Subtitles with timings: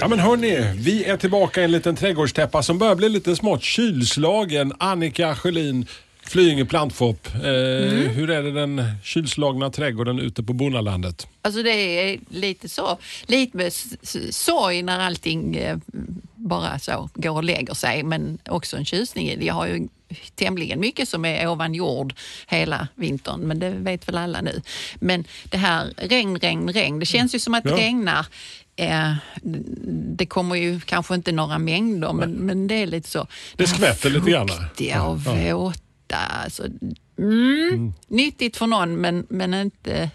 [0.00, 3.62] Ja men hörni, vi är tillbaka i en liten trädgårdstäppa som börjar bli lite smått
[3.62, 4.72] kylslagen.
[4.78, 5.86] Annika Sjölin,
[6.26, 7.28] Flyinge plantshop.
[7.34, 7.40] Eh,
[8.10, 11.26] Hur är det den kylslagna trädgården ute på Bonnalandet?
[11.42, 13.72] Alltså det är lite så, lite med
[14.30, 15.76] sorg när allting eh,
[16.34, 19.44] bara så går och lägger sig, men också en tjusning.
[19.46, 19.88] Jag har ju
[20.34, 22.14] tämligen mycket som är ovan jord
[22.46, 24.62] hela vintern, men det vet väl alla nu.
[25.00, 27.76] Men det här regn, regn, regn, det känns ju som att det Ja.
[27.76, 28.26] regnar.
[28.80, 29.12] Eh,
[30.16, 33.26] det kommer ju kanske inte några mängder, men, men det är lite så.
[33.56, 34.48] Det skvätter lite grann.
[34.48, 36.16] Fuktiga och våta.
[36.44, 36.62] Alltså,
[37.18, 40.10] mm, Nyttigt för någon, men, men inte,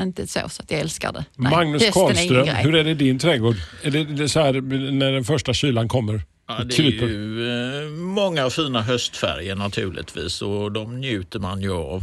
[0.00, 1.24] inte så, så att jag älskar det.
[1.36, 2.62] Nej, Magnus är Karlström, grej.
[2.62, 3.56] hur är det i din trädgård?
[3.82, 4.52] Är det, det är så här
[4.92, 6.22] när den första kylan kommer?
[6.48, 7.06] Ja, det är Kryper?
[7.06, 12.02] ju eh, många fina höstfärger naturligtvis och de njuter man ju av.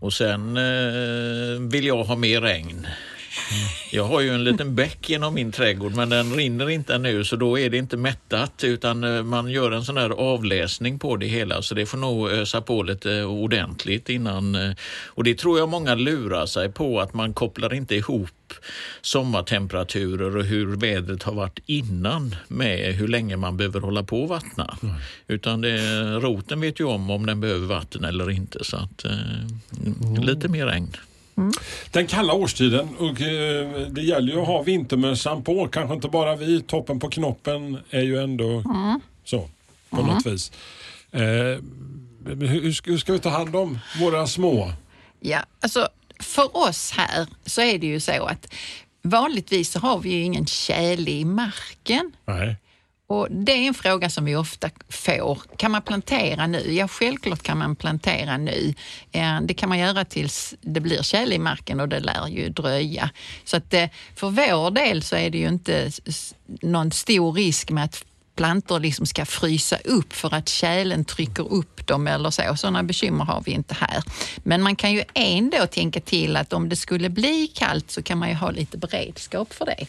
[0.00, 2.86] Och sen eh, vill jag ha mer regn.
[3.90, 7.36] Jag har ju en liten bäck genom min trädgård men den rinner inte nu så
[7.36, 11.26] då är det inte mättat utan eh, man gör en sån här avläsning på det
[11.26, 14.54] hela så det får nog ösa på lite ordentligt innan.
[14.54, 14.72] eh,
[15.06, 18.30] Och det tror jag många lurar sig på att man kopplar inte ihop
[19.00, 24.28] sommartemperaturer och hur vädret har varit innan med hur länge man behöver hålla på och
[24.28, 24.78] vattna.
[25.26, 30.22] Utan det, roten vet ju om om den behöver vatten eller inte så att eh,
[30.24, 30.96] lite mer regn.
[31.90, 35.68] Den kalla årstiden och eh, det gäller ju att ha vintermössan på.
[35.68, 36.62] Kanske inte bara vi.
[36.62, 38.62] Toppen på knoppen är ju ändå
[39.24, 39.48] så
[39.90, 40.52] på något vis.
[41.12, 41.20] Eh,
[42.26, 44.72] hur ska- hur ska vi ta hand om våra små?
[45.20, 45.88] Ja, alltså
[46.20, 48.54] för oss här så är det ju så att
[49.02, 52.12] vanligtvis så har vi ju ingen tjäle i marken.
[52.24, 52.56] Nej.
[53.10, 55.38] Och det är en fråga som vi ofta får.
[55.56, 56.74] Kan man plantera nu?
[56.74, 58.74] Ja, självklart kan man plantera nu.
[59.12, 62.48] Eh, det kan man göra tills det blir tjäle i marken och det lär ju
[62.48, 63.10] dröja.
[63.44, 65.90] Så att eh, för vår del så är det ju inte
[66.62, 68.04] någon stor risk med att
[68.36, 72.56] plantor liksom ska frysa upp för att tjälen trycker upp dem eller så.
[72.56, 74.02] Sådana bekymmer har vi inte här.
[74.36, 78.18] Men man kan ju ändå tänka till att om det skulle bli kallt så kan
[78.18, 79.86] man ju ha lite beredskap för det.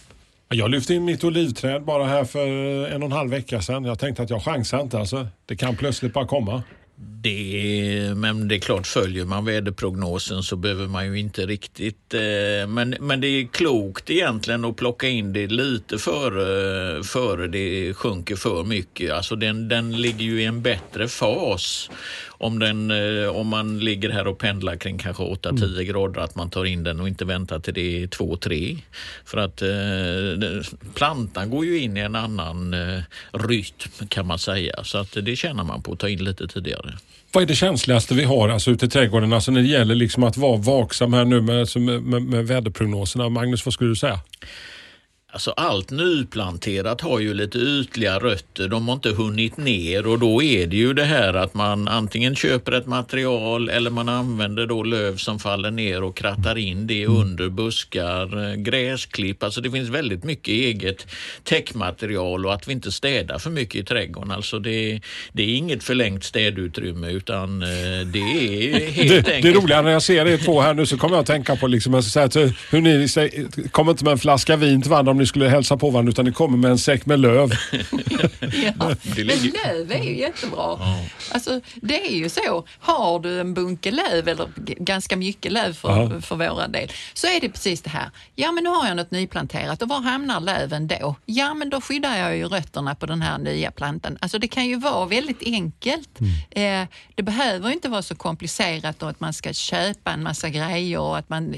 [0.52, 2.48] Jag lyfte in mitt olivträd bara här för
[2.88, 3.86] en och en halv vecka sedan.
[3.86, 5.28] Jag tänkte att jag chansar inte alltså.
[5.46, 6.64] Det kan plötsligt bara komma.
[6.96, 12.14] Det, men det är klart, följer man väderprognosen så behöver man ju inte riktigt...
[12.14, 17.94] Eh, men, men det är klokt egentligen att plocka in det lite före, före det
[17.94, 19.12] sjunker för mycket.
[19.12, 21.90] Alltså den, den ligger ju i en bättre fas
[22.40, 26.50] om, den, eh, om man ligger här och pendlar kring kanske 8-10 grader, att man
[26.50, 28.78] tar in den och inte väntar till det är 2-3.
[29.26, 30.64] För att eh,
[30.94, 33.02] plantan går ju in i en annan eh,
[33.32, 34.84] rytm kan man säga.
[34.84, 36.94] Så att det tjänar man på att ta in lite tidigare.
[37.32, 40.24] Vad är det känsligaste vi har alltså, ute i trädgården alltså, när det gäller liksom
[40.24, 43.30] att vara vaksam här nu med, alltså, med, med, med väderprognoserna?
[43.30, 44.20] Magnus, vad skulle du säga?
[45.32, 50.44] Alltså allt nyplanterat har ju lite ytliga rötter, de har inte hunnit ner och då
[50.44, 54.84] är det ju det här att man antingen köper ett material eller man använder då
[54.84, 59.44] löv som faller ner och krattar in det under buskar, eh, gräsklipp.
[59.44, 61.08] Alltså det finns väldigt mycket eget
[61.44, 64.32] täckmaterial och att vi inte städar för mycket i trädgården.
[64.32, 65.02] Alltså det,
[65.32, 67.68] det är inget förlängt städutrymme utan eh,
[68.06, 69.56] det är helt Det, enkelt...
[69.56, 71.68] det roliga när jag ser er två här nu så kommer jag att tänka på
[71.68, 73.08] liksom, att, eh, hur ni
[73.72, 76.32] kommer inte med en flaska vin till varandra ni skulle hälsa på varandra utan ni
[76.32, 77.50] kommer med en säck med löv.
[78.42, 78.96] Ja.
[79.16, 80.80] Det Men löv är ju jättebra.
[81.32, 82.66] Alltså, det är ju så.
[82.80, 84.48] Har du en bunke löv, eller
[84.84, 86.22] ganska mycket löv för, Ja.
[86.22, 88.10] för våra del, så är det precis det här.
[88.36, 91.16] Ja, men nu har jag något nyplanterat och var hamnar löven då?
[91.26, 94.18] Ja, men då skyddar jag ju rötterna på den här nya plantan.
[94.22, 96.10] Alltså det kan ju vara väldigt enkelt.
[96.52, 96.84] Eh,
[97.16, 101.18] det behöver inte vara så komplicerat och att man ska köpa en massa grejer och
[101.18, 101.56] att man,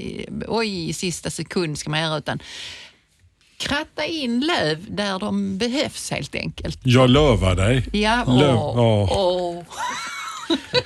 [0.48, 2.38] oj, i sista sekund ska man göra, utan
[3.62, 6.80] kratta in löv där de behövs helt enkelt.
[6.82, 7.86] Jag lövar dig.
[7.92, 9.62] Ja, Löv, åh, åh.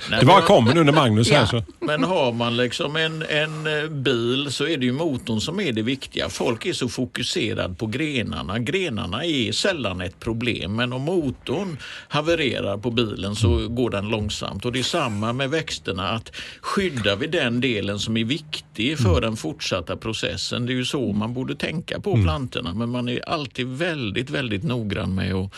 [0.09, 1.37] Nej, Det bara kommer nu när Magnus Ja.
[1.37, 1.45] här.
[1.45, 1.63] Så.
[1.79, 5.71] Men har man liksom en, en eh, bil så är det ju motorn som är
[5.71, 6.29] det viktiga.
[6.29, 8.59] Folk är så fokuserade på grenarna.
[8.59, 11.77] Grenarna är sällan ett problem men om motorn
[12.07, 14.65] havererar på bilen så går den långsamt.
[14.65, 16.09] Och det är samma med växterna.
[16.09, 20.65] att Skyddar vi den delen som är viktig för den fortsatta processen.
[20.65, 24.63] Det är ju så man borde tänka på plantorna men man är alltid väldigt, väldigt
[24.63, 25.53] noggrann med att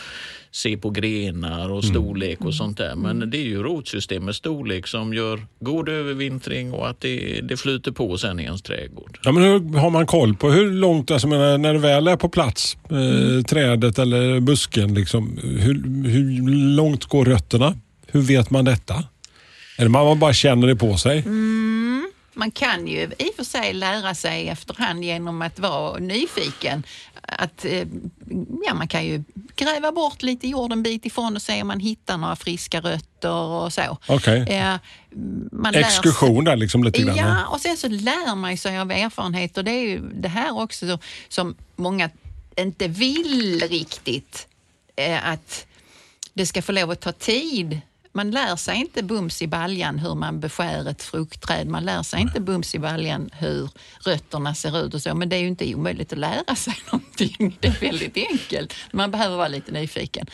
[0.52, 2.94] se på grenar och storlek och sånt där.
[2.94, 7.92] Men det är ju rotsystemets storlek som gör god övervintring och att det, det flyter
[7.92, 9.18] på sen i ens trädgård.
[9.22, 12.28] Ja, men hur har man koll på hur långt, alltså, när det väl är på
[12.28, 17.74] plats, eh, trädet eller busken, liksom, hur, hur långt går rötterna?
[18.06, 19.04] Hur vet man detta?
[19.78, 21.24] Eller man bara känner det på sig?
[22.34, 26.82] Man kan ju i och för sig lära sig efterhand genom att vara nyfiken.
[27.38, 27.86] Att, eh,
[28.66, 29.24] ja, man kan ju
[29.56, 33.32] gräva bort lite jord en bit ifrån och se om man hittar några friska rötter
[33.32, 33.98] och så.
[34.06, 34.40] Okej.
[34.48, 34.74] Eh,
[35.52, 37.16] man Exkursion där liksom lite grann.
[37.16, 40.58] Ja, och sen så lär man sig av erfarenhet och det är ju det här
[40.60, 40.98] också så-
[41.28, 42.10] som många
[42.56, 44.48] inte vill riktigt
[44.96, 45.66] eh, att
[46.34, 47.80] det ska få lov att ta tid.
[48.12, 51.68] Man lär sig inte bums i baljan hur man beskär ett fruktträd.
[51.68, 53.70] Man lär sig inte bums i baljan hur
[54.04, 55.14] rötterna ser ut och så.
[55.14, 57.56] Men det är ju inte omöjligt att lära sig någonting.
[57.60, 58.74] Det är väldigt enkelt.
[58.92, 60.26] Man behöver vara lite nyfiken.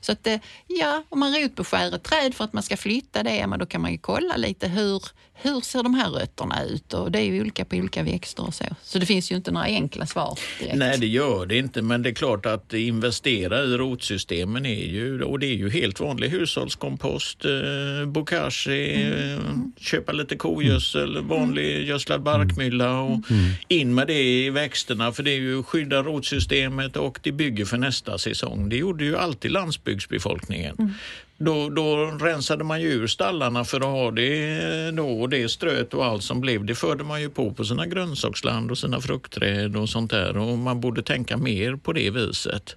[0.00, 0.36] Så att, eh,
[0.66, 3.80] ja, om man rotbeskär ett träd för att man ska flytta det, men då kan
[3.80, 5.02] man ju kolla lite hur,
[5.34, 6.94] hur ser de här rötterna ut?
[6.94, 8.64] Och det är ju olika på olika växter och så.
[8.82, 10.76] Så det finns ju inte några enkla svar direkt.
[10.76, 15.22] Nej, det gör det inte, men det är klart att investera i rotsystemen är ju,
[15.22, 19.40] och det är ju helt vanlig hushållskompost, eh, bokashi, eh,
[19.80, 23.20] köpa lite kogödsel, vanlig gödslad barkmylla och
[23.68, 27.76] in med det i växterna för det är ju skydda rotsystemet och det bygger för
[27.76, 28.68] nästa säsong.
[28.68, 30.94] Det gjorde ju alltid landsbygdsbefolkningen.
[31.38, 35.94] Då, då rensade man ju ur stallarna för att ha det då och det ströt
[35.94, 36.64] och allt som blev.
[36.64, 40.58] Det förde man ju på på sina grönsaksland och sina fruktträd och sånt där och
[40.58, 42.76] man borde tänka mer på det viset.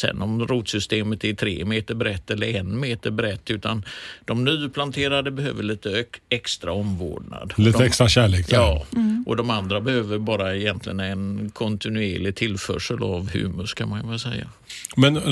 [0.00, 3.84] Sen om rotsystemet är tre meter brett eller en meter brett utan
[4.24, 7.52] de nyplanterade behöver lite ök- extra omvårdnad.
[7.56, 8.48] Lite de, extra kärlek.
[8.48, 8.56] där.
[8.56, 8.86] Ja,
[9.26, 14.48] och de andra behöver bara egentligen en kontinuerlig tillförsel av humus kan man väl säga.
[14.96, 15.22] Men eh,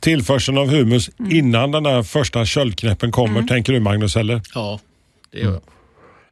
[0.00, 4.16] tillförseln av humus innan den där första köldknäppen kommer, tänker du Magnus?
[4.16, 4.40] Eller?
[4.54, 4.80] Ja,
[5.30, 5.60] det gör jag.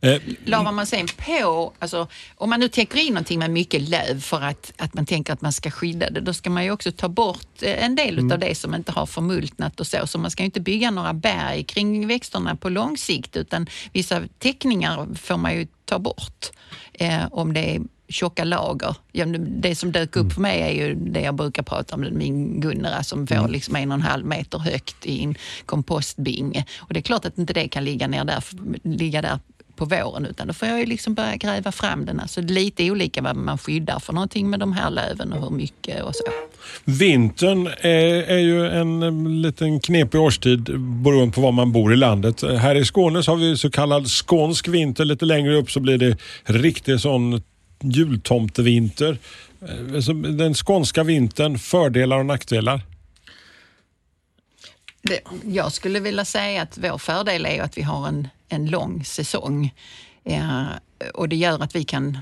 [0.03, 4.21] Eh, Lavar man sen på, alltså, om man nu täcker in någonting med mycket löv
[4.21, 6.93] för att, att man tänker att man ska skydda det, då ska man ju också
[6.93, 10.07] ta bort eh, en del av det som inte har förmultnat och så.
[10.07, 15.15] Så man ska inte bygga några berg kring växterna på lång sikt utan vissa täckningar
[15.15, 16.51] får man ju ta bort
[16.93, 18.97] eh, om det är tjocka lager.
[19.13, 22.61] Ja, det som dök upp för mig är ju det jag brukar prata om, min
[22.61, 25.35] Gunnera som får liksom en och en halv meter högt i en
[25.67, 26.65] kompostbinge.
[26.79, 28.45] Och det är klart att inte det kan ligga, ner där,
[28.83, 29.39] ligga där
[29.81, 32.21] på våren utan då får jag ju liksom börja gräva fram den.
[32.21, 36.03] Alltså lite olika vad man skyddar för någonting med de här löven och hur mycket
[36.03, 36.25] och så.
[36.85, 41.97] Vintern är, är ju en eh, liten knepig årstid beroende på var man bor i
[41.97, 42.43] landet.
[42.43, 45.05] Här i Skåne så har vi så kallad skånsk vinter.
[45.05, 47.43] Lite längre upp så blir det riktig sån
[47.81, 49.19] jultomtevinter.
[49.69, 52.81] Eh, så Den skånska vintern, fördelar och nackdelar.
[55.03, 59.05] Det, jag skulle vilja säga att vår fördel är att vi har en, en lång
[59.05, 59.75] säsong.
[60.25, 60.65] Eh,
[61.15, 62.19] och det gör att vi kan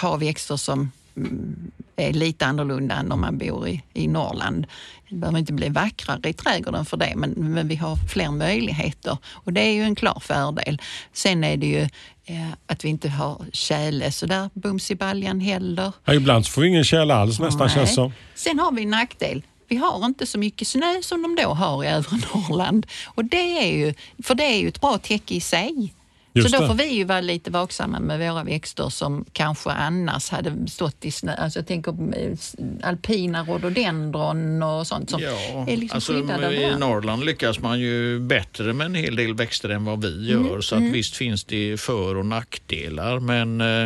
[0.00, 4.66] ha växter som mm, är lite annorlunda än om man bor i, i Norrland.
[5.08, 9.18] Det behöver inte bli vackrare i trädgården för det, men, men vi har fler möjligheter
[9.26, 10.82] och det är ju en klar fördel.
[11.12, 11.88] Sen är det ju
[12.24, 15.92] eh, att vi inte har tjäle så där bums i baljan heller.
[16.04, 17.74] Ja, ibland så får vi ingen tjäle alls nästan Nej.
[17.74, 18.12] känns som.
[18.34, 19.42] Sen har vi en nackdel.
[19.68, 22.86] Vi har inte så mycket snö som de då har i övre Norrland.
[23.06, 25.94] Och det är ju, för det är ju ett bra täcke i sig.
[26.32, 26.68] Just så då det.
[26.68, 31.10] får vi ju vara lite vaksamma med våra växter som kanske annars hade stått i
[31.10, 31.34] snö.
[31.34, 36.54] Alltså jag tänker på eh, alpina rhododendron och sånt som Ja, är liksom alltså, skyddade
[36.54, 36.78] I här.
[36.78, 40.38] Norrland lyckas man ju bättre med en hel del växter än vad vi gör.
[40.48, 43.84] Mm, Så att visst finns det för och nackdelar men eh,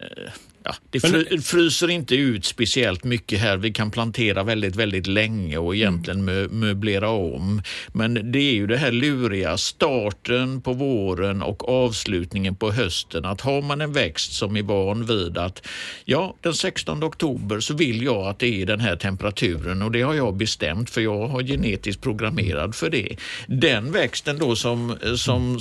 [0.00, 0.30] eh,
[0.66, 3.56] Ja, det fry, fryser inte ut speciellt mycket här.
[3.56, 7.62] Vi kan plantera väldigt, väldigt länge och egentligen mö, möblera om.
[7.92, 13.24] Men det är ju det här luriga, starten på våren och avslutningen på hösten.
[13.24, 15.66] Att har man en växt som är van vid att
[16.04, 20.02] ja, den 16 oktober så vill jag att det är den här temperaturen och det
[20.02, 23.16] har jag bestämt för jag har genetiskt programmerad för det.
[23.46, 25.58] Den växten då som, som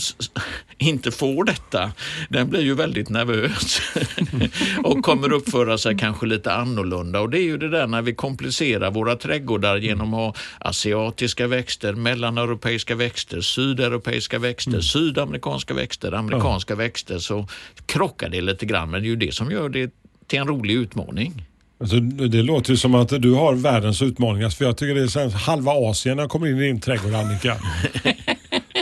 [0.78, 1.92] inte får detta,
[2.30, 3.82] den blir ju väldigt nervös
[4.96, 7.20] och kommer uppföra sig kanske lite annorlunda.
[7.22, 11.48] Och det är ju det där när vi komplicerar våra trädgårdar genom att ha asiatiska
[11.48, 17.48] växter, mellaneuropeiska växter, sydeuropeiska växter, sydamerikanska växter, amerikanska växter så
[17.86, 18.92] krockar det lite grann.
[18.92, 19.92] Men det är ju det som gör det
[20.28, 21.44] till en rolig utmaning.
[21.80, 24.50] Alltså, det låter ju som att du har världens utmaningar.
[24.50, 27.58] För jag tycker det är halva Asien när jag kommer in i din trädgård Annika.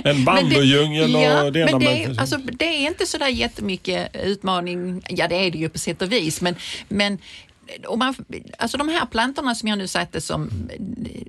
[0.10, 4.16] En bambudjungel och ja, det ena men det, alltså, det är inte så där jättemycket
[4.24, 5.02] utmaning.
[5.10, 6.56] Ja, det är det ju på sätt och vis, men,
[6.88, 7.18] men
[7.88, 8.16] och man,
[8.58, 10.50] alltså de här plantorna som jag nu satte som,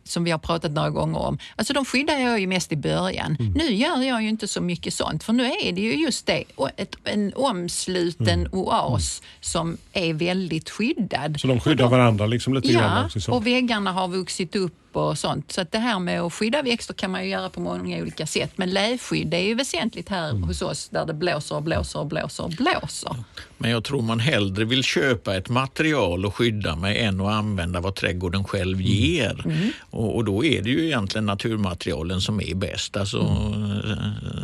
[0.05, 3.37] som vi har pratat några gånger om, alltså de skyddar jag ju mest i början.
[3.41, 3.53] Mm.
[3.53, 6.45] Nu gör jag ju inte så mycket sånt, för nu är det ju just det,
[6.77, 8.53] ett, en omsluten Mm.
[8.53, 11.41] oas som är väldigt skyddad.
[11.41, 13.21] Så de skyddar då- varandra liksom lite grann Ja, också.
[13.21, 13.33] Så.
[13.33, 15.53] och väggarna har vuxit upp och sånt.
[15.53, 18.27] Så att det här med att skydda växter kan man ju göra på många olika
[18.27, 18.51] sätt.
[18.57, 20.43] Men läskydd det är ju väsentligt här Mm.
[20.43, 23.17] hos oss där det blåser och blåser och blåser och blåser.
[23.59, 27.81] Men jag tror man hellre vill köpa ett material och skydda med än att använda
[27.81, 29.45] vad trädgården själv ger.
[29.81, 32.97] Och, och då är det ju egentligen naturmaterialen som är bäst.
[32.97, 33.93] Alltså eh,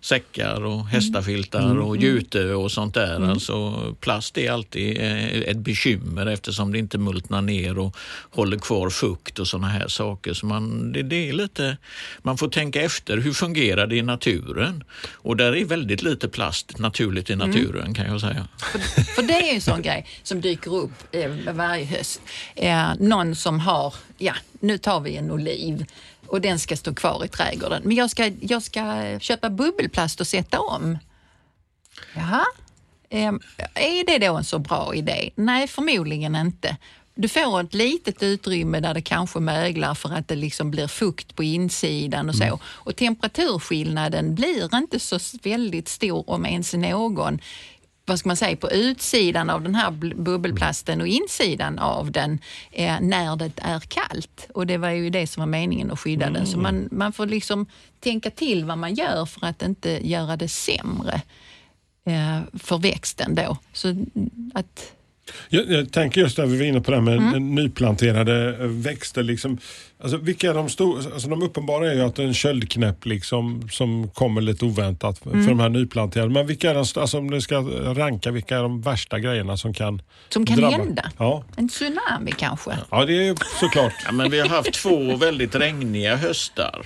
[0.00, 3.30] säckar och hästafiltar och jute och sånt där.
[3.30, 7.96] Alltså plast är alltid eh, ett bekymmer eftersom det inte multnar ner och
[8.30, 10.34] håller kvar fukt och såna här saker.
[10.34, 11.76] Så man, det, det är lite,
[12.22, 14.84] man får tänka efter hur fungerar det i naturen?
[15.12, 18.48] Och där är väldigt lite plast naturligt i naturen kan jag säga.
[19.14, 22.20] För det är en sån grej som dyker upp eh, varje höst.
[22.54, 25.84] Eh, någon som har, ja nu tar vi en oliv
[26.28, 27.82] och den ska stå kvar i trädgården.
[27.84, 30.98] Men jag ska, jag ska köpa bubbelplast och sätta om.
[32.14, 32.44] Jaha,
[33.10, 33.32] eh,
[33.74, 35.30] är det då en så bra idé?
[35.34, 36.76] Nej, förmodligen inte.
[37.14, 41.36] Du får ett litet utrymme där det kanske möglar för att det liksom blir fukt
[41.36, 42.60] på insidan och så.
[42.64, 47.38] Och temperaturskillnaden blir inte så väldigt stor om ens någon
[48.08, 52.38] vad ska man säga, på utsidan av den här bubbelplasten och insidan av den
[52.70, 54.48] eh, när det är kallt.
[54.54, 56.46] Och det var ju det som var meningen att skydda den.
[56.46, 57.66] Så man, man får liksom
[58.00, 61.22] tänka till vad man gör för att inte göra det sämre
[62.04, 63.56] eh, för växten då.
[63.72, 63.96] Så
[64.54, 64.92] att
[65.48, 67.54] Jag, jag tänker just där vi var inne på det här med Mm.
[67.54, 69.22] nyplanterade eh, växter.
[69.22, 69.58] Liksom.
[70.02, 71.02] Alltså, vilka är de stora?
[71.12, 75.42] Alltså, de uppenbara är ju att en köldknäpp liksom, som kommer lite oväntat för, Mm.
[75.44, 76.30] för de här nyplanterade.
[76.30, 77.56] Men vilka är de, alltså, om du ska
[77.94, 80.76] ranka, vilka är de värsta grejerna som kan Som kan drabba?
[80.76, 81.10] hända.
[81.18, 81.44] Ja.
[81.56, 82.70] En tsunami kanske.
[82.90, 83.92] ja, det är såklart.
[84.06, 86.82] Ja, men vi har haft två väldigt regniga höstar.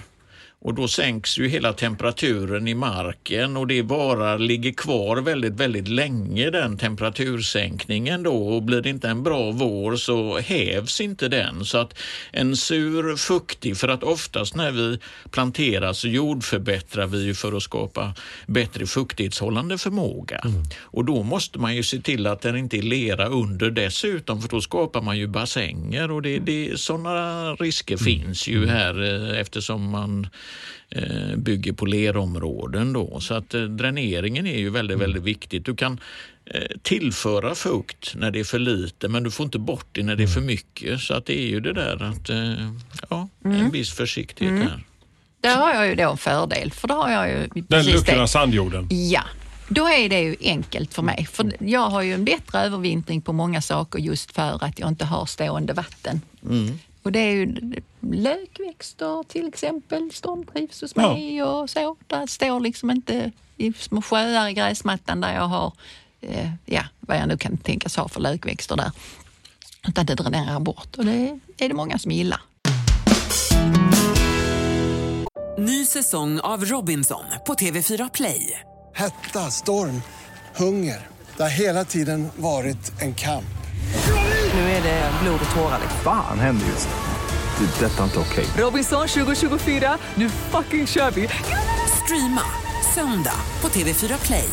[0.65, 5.89] Och då sänks ju hela temperaturen i marken och det bara ligger kvar väldigt, väldigt
[5.89, 11.65] länge den temperatursänkningen då och blir det inte en bra vår så hävs inte den.
[11.65, 11.99] Så att
[12.31, 14.99] en sur, fuktig, för att oftast när vi
[15.31, 18.15] planterar så jordförbättrar vi ju för att skapa
[18.47, 20.41] bättre fuktighetshållande förmåga.
[20.81, 24.49] Och då måste man ju se till att den inte är lera under dessutom för
[24.49, 29.91] då skapar man ju bassänger och det, det, sådana risker finns ju här eh, eftersom
[29.91, 30.27] man
[31.37, 33.21] bygger på lerområden då.
[33.21, 35.65] Så att eh, dräneringen är ju väldigt, väldigt viktigt.
[35.65, 36.01] Du kan
[36.45, 40.17] eh, tillföra fukt när det är för lite men du får inte bort det när
[40.17, 41.01] det är för mycket.
[41.01, 42.73] Så att det är ju det där att, eh,
[43.11, 44.85] ja, en viss försiktighet här.
[45.41, 48.23] Där har jag ju då en fördel, för då har jag ju Den det.
[48.23, 48.89] av sandjorden.
[48.91, 49.23] Ja,
[49.69, 51.29] då är det ju enkelt för mig.
[51.33, 55.05] För jag har ju en bättre övervintring på många saker just för att jag inte
[55.05, 56.21] har stående vatten.
[57.03, 57.55] Och det är ju
[58.01, 61.13] lökväxter till exempel, stormtrivs hos Ja.
[61.13, 61.97] mig och så.
[62.07, 65.73] Där står liksom inte i små sjöar i gräsmattan där jag har,
[66.21, 68.91] eh, ja, vad jag nu kan tänkas ha för lökväxter där.
[69.89, 72.41] Utan det dränerar bort och det är det många som gillar.
[75.59, 78.61] Ny säsong av Robinson på TV4 Play.
[78.95, 80.03] Hetta, storm,
[80.57, 81.07] hunger.
[81.37, 83.45] Det har hela tiden varit en kamp.
[84.55, 85.79] Nu är det blod och tårar.
[85.83, 86.01] liksom.
[86.05, 87.67] Fan händer just nu.
[87.67, 87.85] Det.
[87.85, 88.47] är Detta är inte okej.
[88.59, 91.29] Robinson 2024, nu fucking kör vi!
[92.05, 92.43] Streama
[92.95, 94.49] söndag på TV4 Play.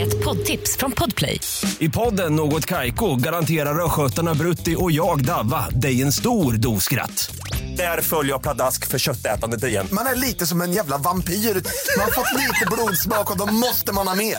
[0.00, 1.40] Ett poddtips från Podplay.
[1.78, 7.30] I podden Något Kaiko garanterar östgötarna Brutti och jag, Davva, dig en stor dos skratt.
[7.76, 9.86] Där följer jag pladask för köttätandet igen.
[9.92, 11.32] Man är lite som en jävla vampyr.
[11.34, 14.38] Man har fått lite blodsmak och då måste man ha mer.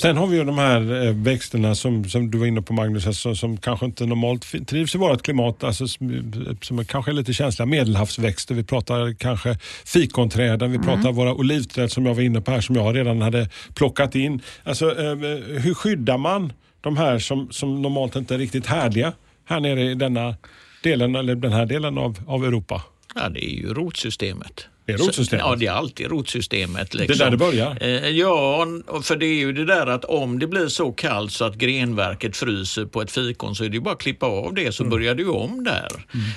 [0.00, 3.06] Sen har vi ju de här eh, växterna som, som du var inne på Magnus,
[3.06, 7.32] alltså, som kanske inte normalt trivs i vårt klimat, alltså, som, som kanske är lite
[7.32, 7.66] känsliga.
[7.66, 12.60] Medelhavsväxter, vi pratar kanske fikonträden, vi pratar våra olivträd som jag var inne på här
[12.60, 14.42] som jag redan hade plockat in.
[14.64, 15.16] Alltså, eh,
[15.60, 19.12] hur skyddar man de här som, som normalt inte är riktigt härliga
[19.44, 20.34] här nere i denna
[20.82, 22.82] delen, eller den här delen av, av Europa?
[23.14, 24.66] Ja, det är ju rotsystemet.
[24.94, 25.46] Är det rotsystemet?
[25.48, 26.90] Ja, det är alltid rotsystemet.
[26.90, 27.20] Det Liksom.
[27.20, 27.76] är där det börjar?
[27.80, 28.66] Eh, Ja,
[29.02, 32.36] för det är ju det där att om det blir så kallt så att grenverket
[32.36, 35.14] fryser på ett fikon så är det ju bara att klippa av det så börjar
[35.14, 35.88] det ju om där.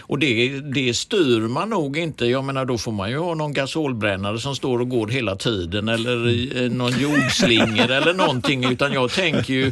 [0.01, 2.25] Och det, det styr man nog inte.
[2.25, 5.89] Jag menar då får man ju ha någon gasolbrännare som står och går hela tiden
[5.89, 6.27] eller
[6.63, 9.72] eh, någon jordslinger eller någonting utan jag tänker ju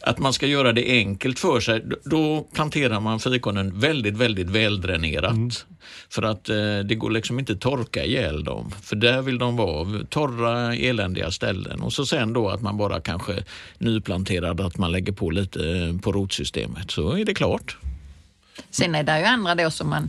[0.00, 1.84] att man ska göra det enkelt för sig.
[2.04, 5.66] Då planterar man fikonen väldigt, väldigt väldränerat.
[6.10, 8.70] För att eh, det går liksom inte torka ihjäl dem.
[8.82, 11.80] För där vill de vara, torra eländiga ställen.
[11.80, 13.44] Och så sen då att man bara kanske
[13.78, 16.90] nyplanterar, att man lägger på lite eh, på rotsystemet.
[16.90, 17.76] Så är det klart.
[18.70, 20.08] Sen är det ju andra då som man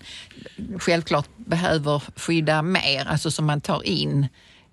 [0.80, 4.28] självklart behöver skydda mer, alltså som man tar in.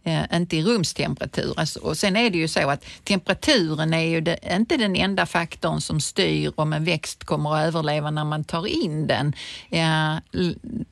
[0.05, 1.55] Eh, inte i rumstemperatur.
[1.57, 5.27] Alltså, och sen är det ju så att temperaturen är ju det, inte den enda
[5.27, 9.33] faktorn som styr om en växt kommer att överleva när man tar in den.
[9.71, 10.17] Eh,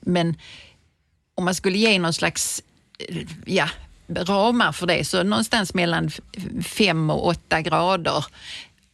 [0.00, 0.34] men
[1.38, 2.62] om man skulle ge någon slags
[3.08, 3.16] eh,
[3.46, 3.68] ja,
[4.08, 6.10] ramar för det, så någonstans mellan
[6.64, 8.24] 5 och 8 grader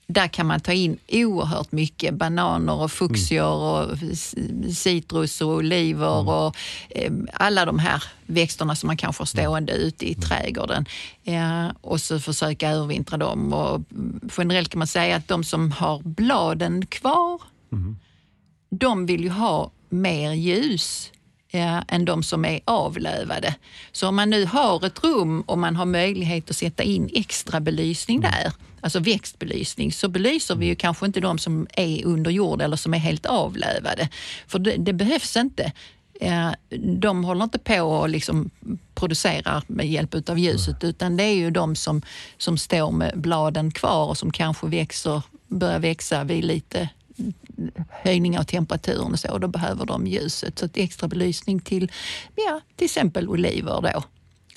[0.07, 6.29] där kan man ta in oerhört mycket bananer och fuchsior och c- citrus och oliver
[6.29, 6.57] och
[6.91, 10.87] eh, alla de här växterna som man kanske har stående ute i trädgården.
[11.25, 13.53] Eh, och så försöka övervintra dem.
[13.53, 17.41] Och mm, generellt kan man säga att de som har bladen kvar,
[18.71, 21.11] de vill ju ha mer ljus
[21.55, 23.55] eh, än de som är avlövade.
[23.93, 27.61] Så om man nu har ett rum och man har möjlighet att sätta in extra
[27.61, 32.63] belysning där, alltså växtbelysning, så belyser vi ju kanske inte de som är under jord
[32.63, 34.09] eller som är helt avlövade.
[34.47, 35.73] För det, det behövs inte.
[36.21, 36.51] Eh,
[36.99, 38.51] De håller inte på och liksom
[38.95, 42.03] producerar med hjälp av ljuset utan det är ju de som,
[42.39, 46.89] som står med bladen kvar och som kanske växer, börjar växa vid lite
[47.91, 50.59] höjning av temperaturen och så, då behöver de ljuset.
[50.59, 51.91] Så att extra belysning till
[52.37, 54.05] ja, till exempel oliver då.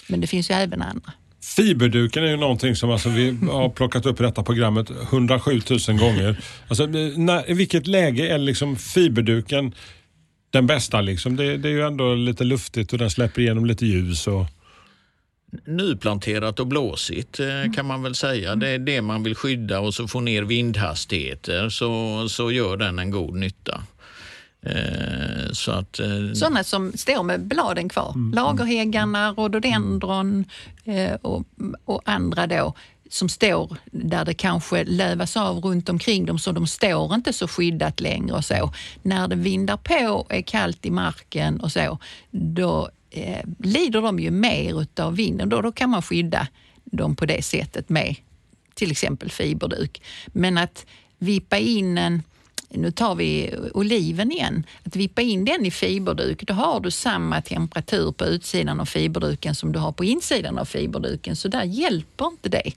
[0.08, 1.14] Men det finns ju även andra.
[1.56, 5.98] Fiberduken är ju någonting som alltså vi har plockat upp i detta programmet 107 000
[5.98, 6.40] gånger.
[6.68, 9.74] Alltså, när, I vilket läge är liksom fiberduken
[10.50, 11.02] den bästa?
[11.02, 11.36] Liksom?
[11.36, 14.28] Det, det är ju ändå lite luftigt och den släpper igenom lite ljus.
[14.28, 14.46] Och...
[15.66, 18.56] Nyplanterat och blåsigt eh, kan man väl säga.
[18.56, 23.00] Det är det man vill skydda och så få ner vindhastigheter så, så gör den
[23.00, 23.82] en god nytta.
[24.62, 28.34] Eh, så att, eh, Sådana som står med bladen kvar.
[28.36, 30.46] Lagerhäggarna, rhododendron
[30.86, 31.44] eh, och,
[31.86, 32.74] och andra då
[33.10, 37.48] som står där det kanske lövas av runt omkring dem så de står inte så
[37.48, 38.74] skyddat längre och så.
[39.02, 41.98] När det vindar på, är kallt i marken och så,
[42.32, 45.50] då eh, lider de ju mer utav vinden.
[45.50, 46.48] Då, då kan man skydda
[46.84, 48.16] dem på det sättet med
[48.74, 50.02] till exempel fiberduk.
[50.28, 50.86] Men att
[51.18, 52.24] vippa in en
[52.70, 54.66] nu tar vi oliven igen.
[54.84, 59.56] Att vippa in den i fiberduk, då har du samma temperatur på utsidan av fiberduken
[59.56, 62.72] som du har på insidan av fiberduken, så där hjälper inte det.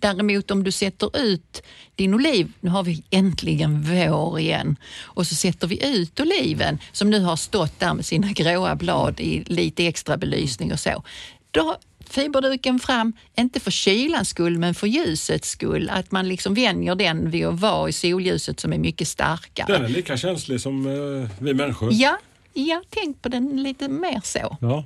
[0.00, 1.62] Däremot om du sätter ut
[1.94, 7.10] din oliv, nu har vi äntligen vår igen, och så sätter vi ut oliven som
[7.10, 11.02] nu har stått där med sina gråa blad i lite extra belysning och så.
[11.50, 11.76] Då
[12.10, 15.90] fiberduken fram, inte för kylans skull men för ljusets skull.
[15.90, 19.72] Att man liksom vänjer den vid att vara i solljuset som är mycket starkare.
[19.72, 21.90] Den är lika känslig som eh, vi människor.
[21.92, 22.18] Ja,
[22.52, 24.56] ja, tänk på den lite mer så.
[24.60, 24.84] Ja,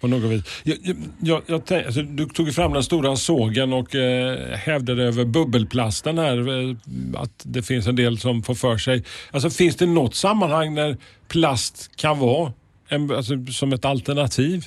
[0.00, 0.42] på något vis.
[0.62, 0.76] Jag,
[1.20, 5.24] jag, jag, tänk, alltså, du tog ju fram den stora sågen och eh, hävdade över
[5.24, 6.76] bubbelplasten här eh,
[7.20, 9.04] att det finns en del som får för sig.
[9.30, 10.96] Alltså, finns det något sammanhang där
[11.28, 12.52] plast kan vara
[12.88, 14.66] en, alltså, som ett alternativ?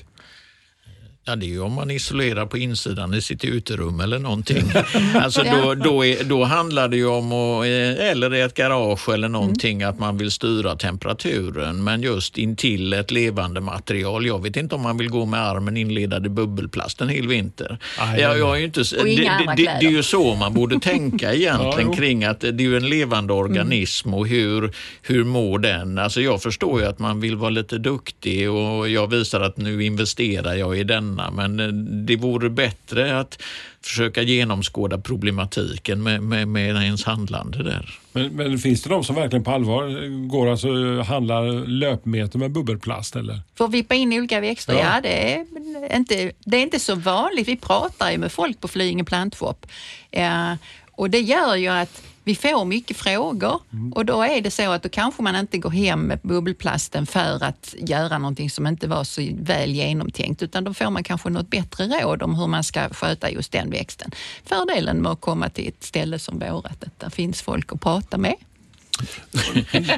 [1.26, 4.64] Ja, det är ju om man isolerar på insidan i sitt uterum eller någonting.
[5.16, 9.10] Alltså då, då, är, då handlar det ju om, att, eh, eller i ett garage
[9.10, 11.84] eller någonting, att man vill styra temperaturen.
[11.84, 14.26] Men just intill ett levande material.
[14.26, 17.78] Jag vet inte om man vill gå med armen inledad i bubbelplast en hel vinter.
[18.00, 21.90] Aj, jag, jag är inte, det, det, det, är ju så man borde tänka egentligen
[21.92, 25.98] Ja, kring att det är ju en levande organism och hur, hur mår den?
[25.98, 29.84] Alltså jag förstår ju att man vill vara lite duktig och jag visar att nu
[29.84, 31.68] investerar jag i denna men eh,
[32.06, 33.42] det vore bättre att
[33.82, 38.00] försöka genomskåda problematiken med, med, med ens handlande där.
[38.12, 42.52] Men, men finns det de som verkligen på allvar går alltså och handlar löpmeter med
[42.52, 43.16] bubbelplast?
[43.16, 43.40] Eller?
[43.60, 44.80] Att vippa in olika växter, Ja.
[44.80, 47.48] ja, det, är inte, det är inte så vanligt.
[47.48, 49.66] Vi pratar ju med folk på Flyinge plantshop
[50.12, 50.54] eh,
[50.92, 53.60] och det gör ju att vi får mycket frågor
[53.96, 57.44] och då är det så att då kanske man inte går hem med bubbelplasten för
[57.44, 61.50] att göra någonting som inte var så väl genomtänkt utan då får man kanske något
[61.50, 64.12] bättre råd om hur man ska sköta just den växten.
[64.46, 68.18] Fördelen med att komma till ett ställe som vårat, att där finns folk att prata
[68.18, 68.36] med.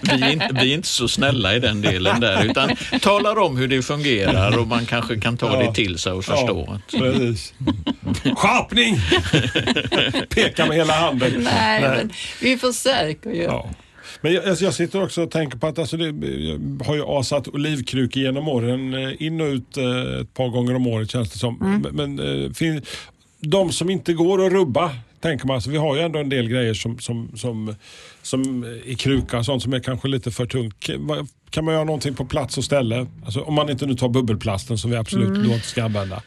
[0.03, 2.69] Vi, är inte, vi är inte så snälla i den delen där, utan
[3.01, 6.79] talar om hur det fungerar och man kanske kan ta det till sig och förstå.
[6.91, 7.53] Ja, precis.
[8.35, 8.97] Skärpning!
[10.29, 11.31] Peka med hela handen.
[11.37, 12.11] Nej, men
[12.41, 13.43] vi försöker ju.
[13.43, 13.69] Ja.
[14.21, 17.03] Men jag, alltså jag sitter också och tänker på att alltså det, jag har ju
[17.05, 18.93] asat olivkrukor genom åren.
[18.93, 21.61] eh, In och ut eh, ett par gånger om året känns det som.
[21.61, 21.81] Mm.
[21.81, 22.81] Men, men eh, fin,
[23.39, 24.91] de som inte går att rubba,
[25.23, 25.55] tänker man.
[25.55, 27.75] Alltså, vi har ju ändå en del grejer som, som, som,
[28.21, 30.89] som i kruka, sånt som är kanske lite för tungt.
[31.49, 33.07] Kan- man göra någonting på plats och ställe?
[33.25, 35.51] Alltså, om man inte nu tar bubbelplasten som vi absolut Mm.
[35.51, 36.21] inte ska använda.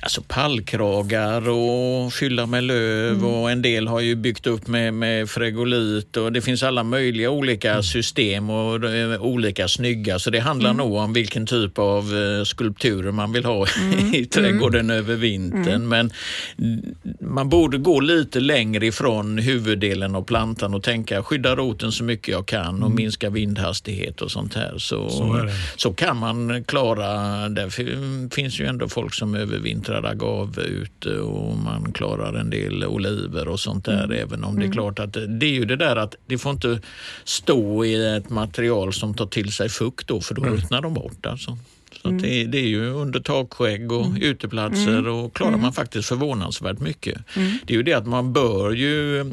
[0.00, 5.30] Alltså pallkragar och fylla med löv och en del har ju byggt upp med, med
[5.30, 10.18] fregolit och det finns alla möjliga olika system och är olika snygga.
[10.18, 13.66] Så det handlar nog om vilken typ av eh, skulpturer man vill ha
[14.12, 15.88] i trädgården över vintern.
[15.88, 16.12] Men
[16.58, 22.04] mm, man borde gå lite längre ifrån huvuddelen av plantan och tänka skydda roten så
[22.04, 24.78] mycket jag kan och minska vindhastighet och sånt här.
[24.78, 27.70] Så, Så så kan man klara, det.
[27.70, 33.48] Fi- finns ju ändå folk som övervintrar agave ute och man klarar en del oliver
[33.48, 36.14] och sånt där även om det är klart att det är ju det där att
[36.26, 36.80] det får inte
[37.24, 41.26] stå i ett material som tar till sig fukt då för då ruttnar de bort
[41.26, 41.58] alltså.
[42.02, 46.80] Så att det, det är ju under takskägg och uteplatser och klarar man faktiskt förvånansvärt
[46.80, 47.18] mycket.
[47.64, 49.24] Det är ju det att man bör ju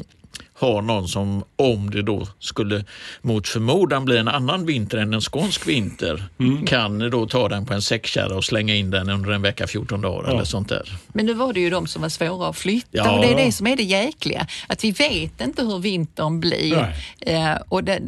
[0.60, 2.84] ha någon som, om det då skulle
[3.22, 6.24] mot förmodan bli en annan vinter än en skånsk vinter,
[6.66, 10.00] kan då ta den på en säckkärra och slänga in den under en vecka, 14
[10.00, 10.98] dagar eller sånt där.
[11.12, 13.12] Men nu var det ju de som var svåra att flytta Ja.
[13.12, 14.46] och det är det som är det jäkliga.
[14.66, 16.94] Att vi vet inte hur vintern blir.
[17.20, 18.00] Eh, och det,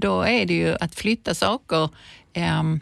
[0.00, 1.88] då är det ju att flytta saker
[2.32, 2.80] ehm,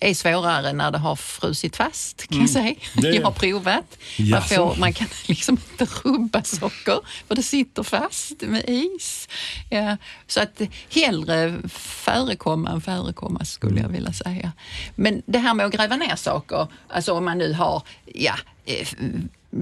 [0.00, 2.62] är svårare när det har frusit fast kan jag säga.
[2.64, 2.76] Mm.
[2.94, 3.98] Det- Jag har provat.
[4.30, 9.28] Man, får, man kan liksom inte rubba socker för det sitter fast med is.
[9.70, 10.60] Ja, så att
[10.94, 14.52] hellre förekomma än förekomma skulle jag vilja säga.
[14.94, 17.82] Men det här med att gräva ner saker, alltså om man nu har
[18.14, 18.34] ja,
[18.64, 18.86] eh,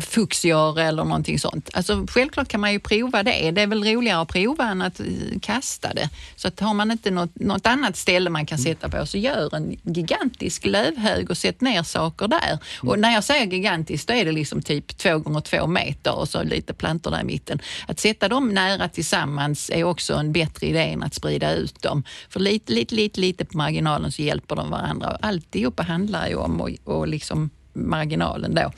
[0.00, 1.70] fuxior eller någonting sånt.
[1.72, 3.50] Alltså, självklart kan man ju prova det.
[3.50, 5.06] Det är väl roligare att prova än att eh,
[5.42, 6.11] kasta det.
[6.37, 9.54] Så att har man inte något, något annat ställe man kan sätta på så gör
[9.54, 12.59] en gigantisk lövhög och sätt ner saker där.
[12.82, 16.28] Och när jag säger gigantiskt då är det liksom typ två gånger två meter och
[16.28, 17.59] så lite plantor där i mitten.
[17.88, 22.04] Att sätta dem nära tillsammans är också en bättre idé än att sprida ut dem.
[22.28, 25.18] För lite, lite, lite, lite på marginalen så hjälper de varandra.
[25.22, 28.72] Alltihopa handlar ju om och, och liksom marginalen då.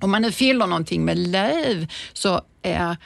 [0.00, 2.96] Om man nu fyller någonting med löv så är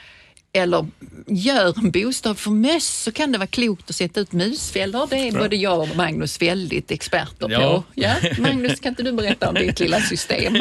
[0.55, 0.87] eller
[1.27, 5.07] gör en bostad för möss så kan det vara klokt att sätta ut musfällor.
[5.09, 7.59] Det är både jag och Magnus väldigt experter Ja.
[7.59, 7.83] på.
[7.93, 10.53] Ja, Magnus, kan inte du berätta om ditt lilla system?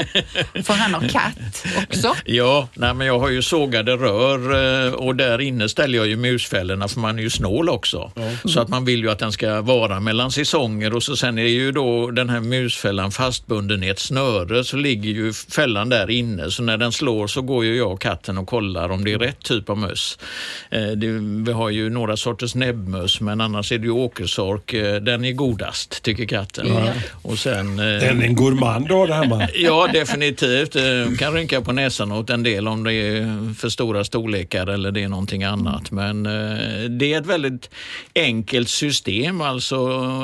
[0.64, 2.14] För han har katt också.
[2.24, 6.16] Ja, nej, men jag har ju sågade rör eh, och där inne ställer jag ju
[6.16, 8.12] musfällorna för man är ju snål också.
[8.44, 11.42] Så att man vill ju att den ska vara mellan säsonger och så sen är
[11.46, 16.50] ju då den här musfällan fastbunden i ett snöre så ligger ju fällan där inne
[16.50, 19.18] så när den slår så går ju jag och katten och kollar om det är
[19.18, 20.18] rätt typ av möss.
[20.70, 20.80] Eh,
[21.44, 24.72] vi har ju några sorters näbbmöss men annars är det ju åkersork.
[24.72, 26.66] Eh, den är godast tycker katten.
[27.22, 29.48] Och sen, eh, Den är en gourmand då det hemma.
[29.54, 30.76] Ja, definitivt.
[31.18, 35.02] Kan rynka på näsan åt en del om det är för stora storlekar eller det
[35.02, 35.90] är någonting annat.
[35.90, 36.22] Men
[36.98, 37.70] det är ett väldigt
[38.14, 39.40] enkelt system.
[39.40, 39.76] Alltså,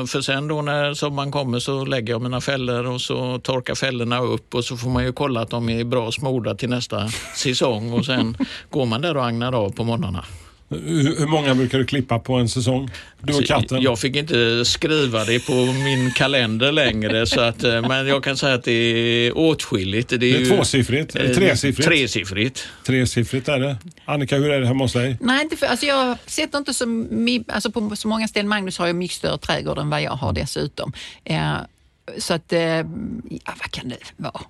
[0.06, 4.20] för sen då när sommaren kommer så lägger jag mina fällor och så torkar fällorna
[4.20, 7.92] upp och så får man ju kolla att de är bra smorda till nästa säsong
[7.92, 8.36] och sen
[8.70, 10.24] går man där och agnar av på morgnarna.
[10.72, 12.90] Hur, många brukar du klippa på en säsong?
[13.20, 13.82] Du och Så katten?
[13.82, 18.36] Jag fick inte skriva det på min kalender längre, så att, eh, men jag kan
[18.36, 20.08] säga att det är åtskilligt.
[20.08, 21.88] Det är, Det är ju- tvåsiffrigt, eller eh, tresiffrigt?
[21.88, 22.68] Tresiffrigt.
[22.86, 23.76] Tresiffrigt är det.
[24.04, 25.16] Annika, hur är det hemma hos dig?
[25.20, 26.84] Nej, inte för, alltså jag sätter inte så,
[27.48, 28.48] alltså på så många ställen.
[28.48, 30.92] Magnus har ju mycket större trädgård än vad jag har dessutom.
[31.24, 31.54] Eh,
[32.18, 32.84] så att, eh, ja,
[33.44, 34.40] vad kan det vara?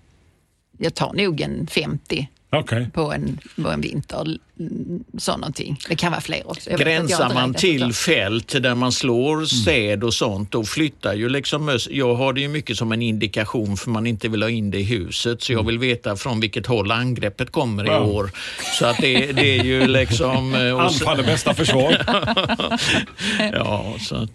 [0.78, 2.90] Jag tar nog en 50 Okej.
[2.92, 4.38] på en, på en vinter.
[4.60, 5.76] Mm, Så någonting.
[5.88, 6.70] Det kan vara fler också.
[6.70, 11.28] Jag Gränsar man till ut fält där man slår säd och sånt, då flyttar ju
[11.28, 11.88] liksom möss.
[11.90, 14.78] Jag har det ju mycket som en indikation för man inte vill ha in det
[14.78, 18.30] i huset, så jag vill veta från vilket håll angreppet kommer i år.
[18.78, 20.54] Så att det, det är ju liksom...
[20.54, 21.96] eh, Anfall är bästa försvar.
[23.52, 24.30] Ja, så att...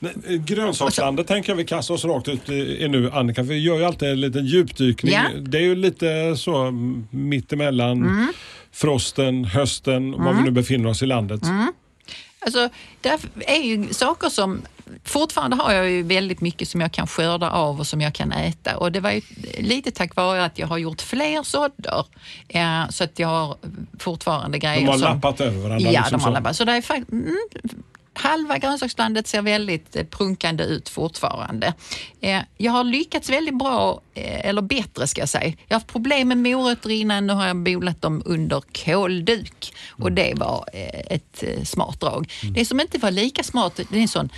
[0.00, 3.42] eh, Grönsakslandet tänker jag vi kastar oss rakt ut i nu Annika.
[3.42, 5.12] Vi gör ju alltid en liten djupdykning.
[5.12, 5.22] Ja.
[5.40, 8.32] Det är ju lite så mm, mittemellan Mm.
[8.72, 11.40] frosten, hösten och var vi nu befinner oss i landet.
[12.42, 12.68] Alltså,
[13.00, 14.60] där är ju saker som
[15.04, 18.32] fortfarande har jag ju väldigt mycket som jag kan skörda av och som jag kan
[18.32, 18.76] äta.
[18.76, 19.20] Och det var ju
[19.58, 22.04] lite tack vare att jag har gjort fler sådder.
[22.48, 23.56] Eh, så att jag har
[23.98, 25.02] fortfarande grejer De har som...
[25.02, 25.90] lappat över varandra.
[25.90, 26.34] Ja, liksom de har så.
[26.34, 26.56] lappat.
[26.56, 27.36] Så det är fakt- mm,
[28.12, 31.74] halva grönsakslandet ser väldigt eh, prunkande ut fortfarande.
[32.20, 35.44] Eh, jag har lyckats väldigt bra, eh, eller bättre ska jag säga.
[35.46, 40.12] Jag har haft problem med morötter innan, nu har jag bodlat dem under kolduk och
[40.12, 40.64] det var
[41.10, 42.32] ett smart drag.
[42.54, 44.30] Det som inte var lika smart, det är en sån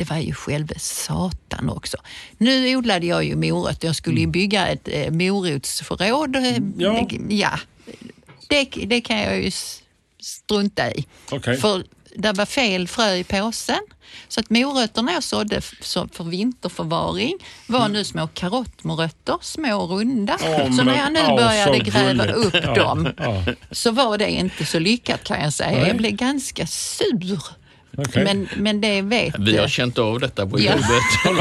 [0.00, 1.96] det var ju själva satan också.
[2.38, 3.88] Nu odlade jag ju morötter.
[3.88, 6.36] Jag skulle ju bygga ett eh, morotsförråd.
[6.76, 7.08] Ja.
[7.28, 7.58] ja.
[8.48, 9.50] Det, det kan jag ju
[10.20, 11.06] strunta i.
[11.30, 11.56] Okej.
[11.56, 11.84] För
[12.16, 13.80] det var fel frö i påsen.
[14.28, 15.60] Så att morötterna jag sådde
[16.12, 17.34] för vinterförvaring
[17.66, 20.36] var nu små karottmorötter, små runda.
[20.42, 22.36] Åh, så när jag nu åh, började gräva gulligt.
[22.54, 23.44] upp Ja, dem ja.
[23.70, 25.78] så var det inte så lyckat kan jag säga.
[25.78, 25.88] Nej.
[25.88, 27.42] Jag blev ganska sur.
[27.98, 28.24] Okej.
[28.24, 30.70] Men, men det vet Vi har känt av detta på Ja.
[30.72, 30.86] jobbet.
[31.24, 31.34] Har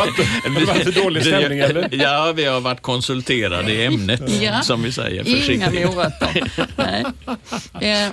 [0.59, 1.89] det varit- för dålig stämning, eller?
[1.95, 4.61] Ja, vi har varit konsulterade i ämnet, Ja.
[4.61, 6.51] som vi säger Inga morötter.
[7.81, 8.09] Eh,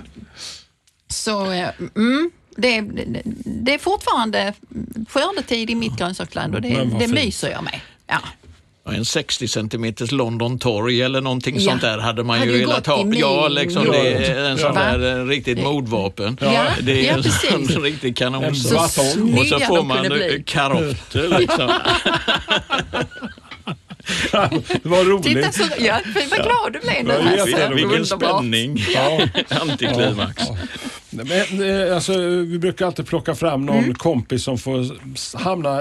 [1.08, 4.52] Så, eh, mm, det, det, det är fortfarande
[5.08, 7.80] skördetid i mitt grönsaksland och det, vad det myser jag med.
[8.06, 8.18] Ja.
[8.84, 11.70] Ja, En 60 centimeters London Torg eller någonting Ja.
[11.70, 13.06] sånt där hade man Hade ju velat ha.
[13.12, 14.80] Ja, liksom det är en sån Va?
[14.80, 16.38] där eh, riktigt mordvapen.
[16.40, 17.76] Ja, Det är ja, en sån precis.
[17.82, 18.78] riktig En kanonsort.
[19.38, 21.70] Och så får man eh, karotter liksom.
[24.82, 25.24] Var roligt.
[25.24, 27.14] Titta så, ja, vad glad du blev nu.
[27.36, 27.86] Ja, jätteroligt.
[27.86, 28.84] Vilken spänning.
[28.94, 29.20] Ja.
[29.60, 30.42] Antiklimax.
[31.24, 33.94] Men, eh, alltså, vi brukar alltid plocka fram någon Mm.
[33.94, 34.86] kompis som får
[35.38, 35.80] hamna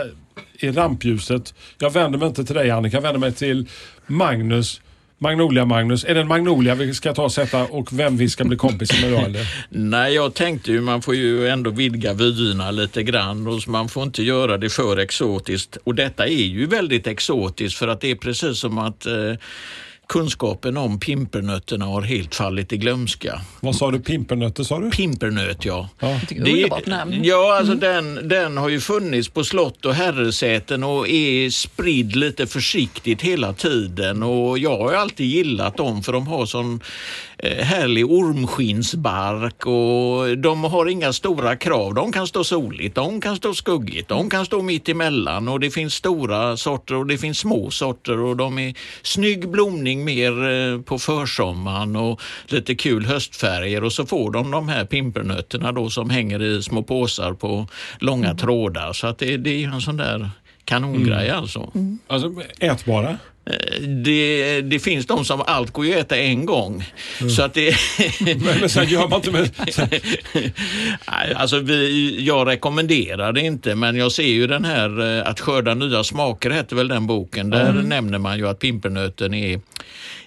[0.60, 1.54] i rampljuset.
[1.80, 3.66] Jag vänder mig inte till dig Annika, jag vänder mig till
[4.08, 4.82] Magnus.
[5.18, 6.06] Magnolia-Magnus.
[6.06, 9.10] Är det en Magnolia vi ska ta och sätta och vem vi ska bli kompisar
[9.10, 9.40] med då?
[9.70, 14.04] Nej, jag tänkte ju man får ju ändå vidga vyerna lite grann och man får
[14.04, 15.78] inte göra det för exotiskt.
[15.84, 19.14] Och detta är ju väldigt exotiskt för att det är precis som att eh,
[20.08, 23.42] kunskapen om pimpernötterna har helt fallit i glömska.
[23.60, 24.00] Vad sa du?
[24.00, 24.92] Pimpernötter sa du?
[24.92, 25.90] Pimpernöt, ja.
[26.00, 26.20] Ja.
[26.30, 27.24] det är underbart namn.
[27.24, 32.48] Ja, alltså den, den har ju funnits på slott och herresäten och är spridd lite
[32.48, 34.24] försiktigt hela tiden.
[34.24, 36.80] Och jag har ju alltid gillat dem för de har sån
[37.44, 41.94] härlig ormskinnsbark och de har inga stora krav.
[41.94, 45.72] De kan stå soligt, de kan stå skuggigt, de kan stå mitt emellan och det
[45.72, 50.82] finns stora sorter och det finns små sorter och de är snygg blomning mer eh,
[50.82, 56.10] på försommaren och lite kul höstfärger och så får de de här pimpernötterna då som
[56.10, 57.68] hänger i små påsar på
[58.00, 58.94] långa trådar.
[58.94, 60.30] Så att det, det är ju en sån där
[60.66, 61.72] kanongrej alltså.
[62.08, 63.18] Alltså ätbara?
[64.04, 66.86] Det, det finns de som allt går ju att äta en gång.
[67.36, 67.76] Så att det...
[68.20, 69.50] Men, men sen gör man inte med...
[71.36, 75.74] Alltså vi, jag rekommenderar det inte, men jag ser ju den här eh, Att skörda
[75.74, 77.50] nya smaker heter väl den boken.
[77.50, 79.60] Där nämner man ju att pimpernöten är,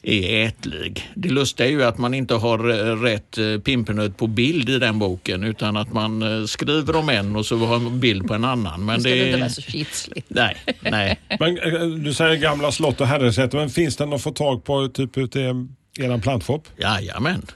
[0.02, 1.10] är ätlig.
[1.14, 4.78] Det lustiga är ju att man inte har eh, rätt eh, pimpernöt på bild i
[4.78, 8.34] den boken utan att man eh, skriver om en och så har man bild på
[8.34, 8.84] en annan.
[8.84, 10.26] Men ska det inte vara så kitsligt.
[10.30, 11.20] nej, nej.
[11.40, 11.54] Men,
[12.04, 15.18] du säger gamla slott och herresäten, men finns det något att få tag på typ
[15.18, 15.44] ute i
[16.00, 16.68] er plantshop?
[16.76, 17.46] Jajamän.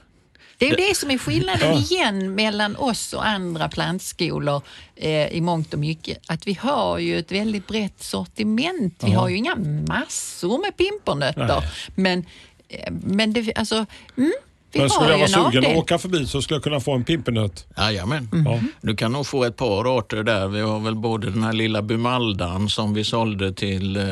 [0.63, 4.61] Det är ju det som är skillnaden igen mellan oss och andra plantskolor
[4.95, 6.17] eh, i mångt och mycket.
[6.27, 9.03] Att vi har ju ett väldigt brett sortiment.
[9.03, 9.55] Vi har ju inga
[9.87, 11.63] massor med pimpernötter.
[11.95, 12.25] Men,
[12.69, 13.75] eh, men det, alltså,
[14.17, 14.33] mm,
[14.71, 16.79] vi Men har skulle jag vara en sugen att åka förbi så skulle jag kunna
[16.79, 17.67] få en pimpernöt.
[17.77, 18.29] Jajamän.
[18.45, 18.59] Ja.
[18.81, 20.47] Du kan nog få ett par arter där.
[20.47, 24.03] Vi har väl både den här lilla bumaldan som vi sålde till eh,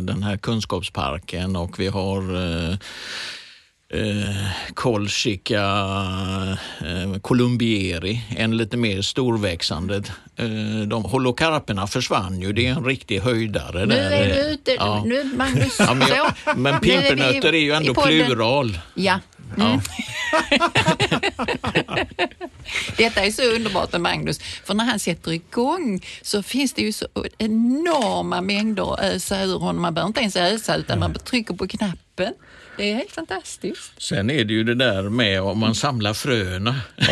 [0.00, 2.22] den här kunskapsparken och vi har
[3.92, 4.46] eh,
[5.50, 10.02] eh, eh, columbieri, en lite mer storväxande.
[10.36, 13.86] Eh, de holokarperna försvann ju, det är en riktig höjdare.
[13.86, 14.10] Nu där.
[14.10, 15.02] är du ute, Ja.
[15.06, 15.76] nu Magnus.
[15.78, 18.78] Ja, men, jag, men pimpernötter är ju ändå plural.
[18.94, 19.20] Ja.
[19.56, 19.80] Mm.
[22.96, 26.92] Detta är så underbart med Magnus, för när han sätter igång så finns det ju
[26.92, 27.06] så
[27.38, 29.82] enorma mängder att ösa ur honom.
[29.82, 32.34] Man behöver inte ens ösa utan man trycker på knappen.
[32.78, 33.92] Det är helt fantastiskt.
[34.02, 36.74] Sen är det ju det där med om man samlar fröna.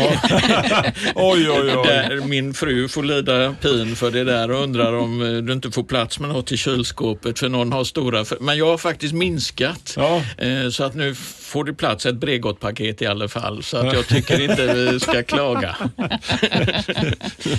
[1.14, 1.87] Oj, oj, oj.
[1.87, 5.70] Där min fru får lida pin för det där och undrar om eh, du inte
[5.70, 8.22] får plats med något i kylskåpet för någon har stora...
[8.24, 10.22] frö- Men jag har faktiskt minskat Ja.
[10.38, 14.07] eh, så att nu får det plats ett Bregott-paket i alla fall så att jag
[14.07, 15.76] tycker inte vi ska klaga.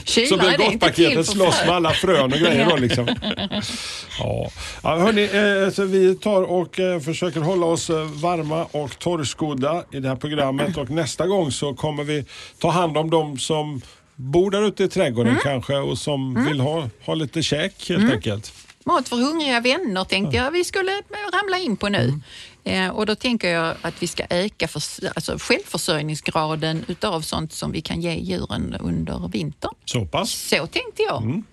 [0.06, 3.08] Så Bregott-paketet slåss med alla frön och grejer då liksom.
[4.20, 4.52] Ja,
[4.84, 5.24] ja hörni,
[5.66, 10.78] eh, så vi tar och försöker hålla oss varma och torrskodda i det här programmet
[10.78, 12.26] och nästa gång så kommer vi
[12.60, 13.82] ta hand om de som
[14.16, 15.44] bor där ute i trädgården Mm.
[15.44, 18.54] kanske och som vill ha, ha lite käk helt enkelt.
[18.86, 20.92] Mat för hungriga vänner tänkte jag vi skulle
[21.34, 22.20] ramla in på nu.
[22.64, 24.82] Eh, och då tänker jag att vi ska öka för,
[25.16, 29.72] alltså självförsörjningsgraden utav sånt som vi kan ge djuren under vintern.
[29.86, 30.32] Så pass.
[30.32, 31.44] Så tänkte jag.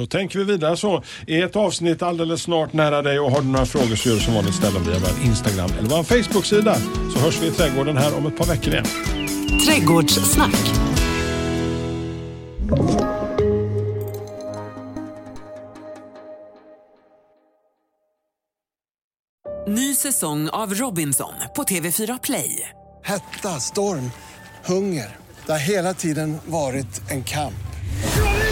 [0.00, 1.02] Då tänker vi vidare så.
[1.26, 4.22] Är ett avsnitt alldeles snart nära dig och har du några frågor så gör du
[4.22, 6.74] som vanligt ställ dem via vår Instagram eller vår Facebook-sida
[7.14, 8.86] så hörs vi i trädgården här om ett par veckor igen.
[9.66, 10.56] Trädgårdssnack.
[19.68, 22.68] Ny säsong av Robinson på TV4 Play.
[23.04, 24.10] Hetta, storm,
[24.64, 25.16] hunger.
[25.46, 27.54] Det har hela tiden varit en kamp.